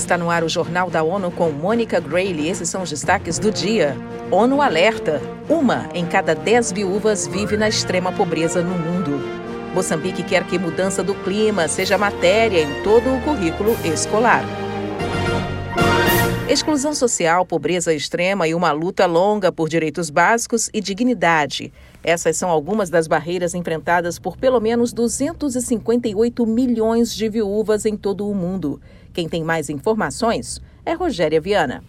[0.00, 2.48] Está no ar o Jornal da ONU com Mônica Grayle.
[2.48, 3.94] Esses são os destaques do dia.
[4.30, 9.20] ONU alerta: uma em cada dez viúvas vive na extrema pobreza no mundo.
[9.74, 14.42] Moçambique quer que mudança do clima seja matéria em todo o currículo escolar.
[16.50, 21.72] Exclusão social, pobreza extrema e uma luta longa por direitos básicos e dignidade.
[22.02, 28.28] Essas são algumas das barreiras enfrentadas por pelo menos 258 milhões de viúvas em todo
[28.28, 28.80] o mundo.
[29.12, 31.84] Quem tem mais informações é Rogéria Viana.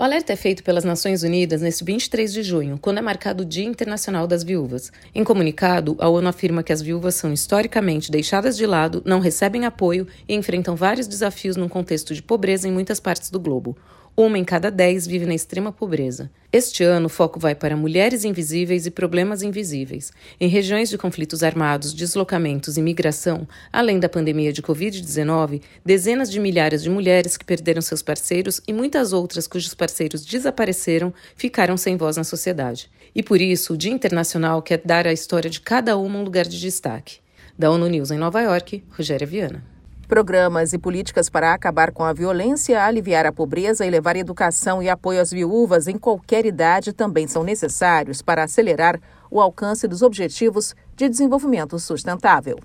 [0.00, 3.44] O alerta é feito pelas Nações Unidas neste 23 de junho, quando é marcado o
[3.44, 4.92] Dia Internacional das Viúvas.
[5.12, 9.64] Em comunicado, a ONU afirma que as viúvas são historicamente deixadas de lado, não recebem
[9.64, 13.76] apoio e enfrentam vários desafios num contexto de pobreza em muitas partes do globo.
[14.20, 16.28] Uma em cada dez vive na extrema pobreza.
[16.52, 20.10] Este ano, o foco vai para mulheres invisíveis e problemas invisíveis.
[20.40, 26.40] Em regiões de conflitos armados, deslocamentos e migração, além da pandemia de Covid-19, dezenas de
[26.40, 31.96] milhares de mulheres que perderam seus parceiros e muitas outras cujos parceiros desapareceram ficaram sem
[31.96, 32.90] voz na sociedade.
[33.14, 36.44] E por isso, o Dia Internacional quer dar à história de cada uma um lugar
[36.44, 37.18] de destaque.
[37.56, 39.77] Da ONU News em Nova York, Rogéria Viana.
[40.08, 44.88] Programas e políticas para acabar com a violência, aliviar a pobreza e levar educação e
[44.88, 48.98] apoio às viúvas em qualquer idade também são necessários para acelerar
[49.30, 52.58] o alcance dos Objetivos de Desenvolvimento Sustentável.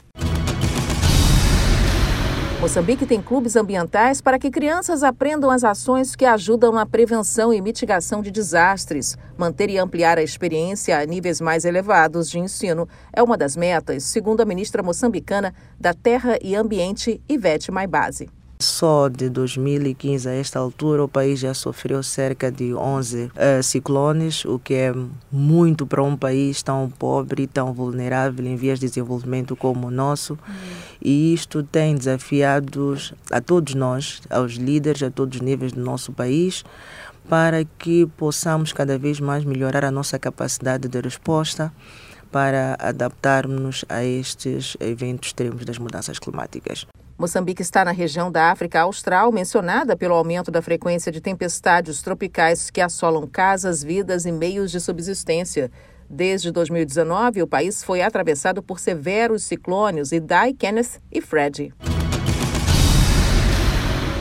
[2.63, 7.61] Moçambique tem clubes ambientais para que crianças aprendam as ações que ajudam na prevenção e
[7.61, 9.17] mitigação de desastres.
[9.37, 14.03] Manter e ampliar a experiência a níveis mais elevados de ensino é uma das metas,
[14.03, 18.29] segundo a ministra moçambicana da Terra e Ambiente, Ivete Maibase.
[18.59, 23.61] Só de 2015 a esta altura o país já sofreu cerca de 11 uh, eh,
[23.61, 24.93] ciclones, o que é
[25.31, 29.91] muito para um país tão pobre e tão vulnerável em vias de desenvolvimento como o
[29.91, 30.39] nosso.
[31.01, 32.97] E isto tem desafiado
[33.29, 36.63] a todos nós, aos líderes, a todos os níveis do nosso país,
[37.27, 41.73] para que possamos cada vez mais melhorar a nossa capacidade de resposta
[42.31, 46.87] para adaptarmos a estes eventos extremos das mudanças climáticas.
[47.23, 52.69] Moçambique está na região da África Austral, mencionada pelo aumento da frequência de tempestades tropicais
[52.69, 55.71] que assolam casas, vidas e meios de subsistência.
[56.09, 61.73] Desde 2019, o país foi atravessado por severos ciclones Idai, Kenneth e Fred.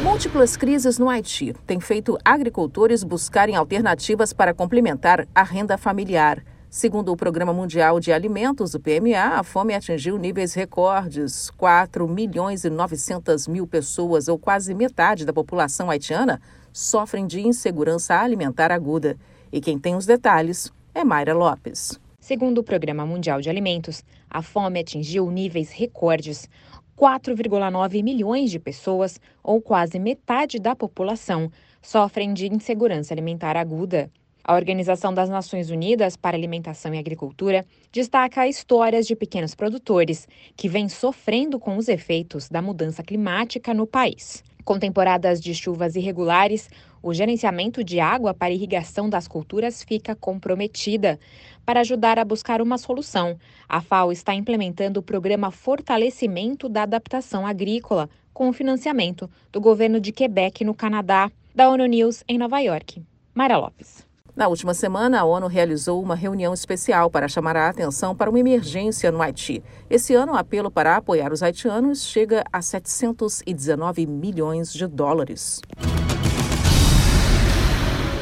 [0.05, 6.41] Múltiplas crises no Haiti têm feito agricultores buscarem alternativas para complementar a renda familiar.
[6.75, 11.50] Segundo o Programa Mundial de Alimentos, o PMA, a fome atingiu níveis recordes.
[11.50, 16.41] 4 milhões e 900 mil pessoas, ou quase metade da população haitiana,
[16.72, 19.19] sofrem de insegurança alimentar aguda.
[19.53, 22.00] E quem tem os detalhes é Mayra Lopes.
[22.19, 26.49] Segundo o Programa Mundial de Alimentos, a fome atingiu níveis recordes.
[26.97, 34.11] 4,9 milhões de pessoas, ou quase metade da população, sofrem de insegurança alimentar aguda.
[34.45, 40.27] A Organização das Nações Unidas para Alimentação e Agricultura destaca histórias de pequenos produtores
[40.57, 44.43] que vêm sofrendo com os efeitos da mudança climática no país.
[44.65, 46.69] Com temporadas de chuvas irregulares,
[47.03, 51.19] o gerenciamento de água para irrigação das culturas fica comprometida.
[51.65, 53.39] Para ajudar a buscar uma solução,
[53.69, 60.01] a FAO está implementando o programa Fortalecimento da Adaptação Agrícola, com o financiamento do governo
[60.01, 61.31] de Quebec, no Canadá.
[61.55, 63.03] Da ONU News, em Nova York.
[63.35, 64.12] Mara Lopes.
[64.34, 68.41] Na última semana, a ONU realizou uma reunião especial para chamar a atenção para uma
[68.41, 69.62] emergência no Haiti.
[69.91, 75.60] Esse ano, o apelo para apoiar os haitianos chega a 719 milhões de dólares.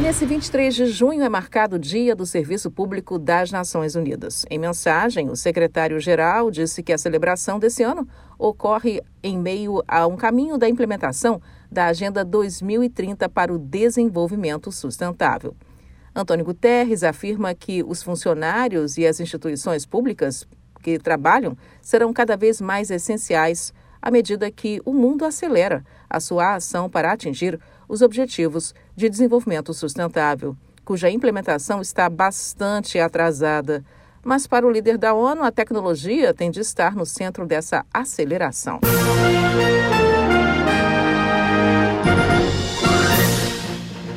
[0.01, 4.45] Nesse 23 de junho é marcado o Dia do Serviço Público das Nações Unidas.
[4.51, 10.17] Em mensagem, o secretário-geral disse que a celebração desse ano ocorre em meio a um
[10.17, 11.41] caminho da implementação
[11.71, 15.55] da Agenda 2030 para o Desenvolvimento Sustentável.
[16.15, 20.47] Antônio Guterres afirma que os funcionários e as instituições públicas
[20.83, 23.73] que trabalham serão cada vez mais essenciais
[24.03, 29.75] à medida que o mundo acelera a sua ação para atingir os objetivos de desenvolvimento
[29.75, 33.85] sustentável, cuja implementação está bastante atrasada.
[34.23, 38.81] Mas para o líder da ONU, a tecnologia tem de estar no centro dessa aceleração.